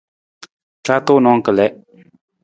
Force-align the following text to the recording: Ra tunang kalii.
Ra 0.87 0.97
tunang 1.05 1.41
kalii. 1.45 1.73